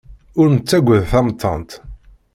[0.39, 1.69] Ur nettagad tamettant.